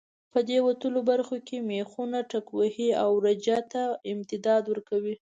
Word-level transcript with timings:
په 0.31 0.39
دې 0.49 0.59
وتلو 0.67 0.99
برخو 1.11 1.37
کې 1.47 1.57
مېخونه 1.69 2.19
ټکوهي 2.31 2.89
او 3.03 3.11
رجه 3.25 3.57
ته 3.71 3.83
امتداد 4.11 4.63
ورکوي. 4.67 5.15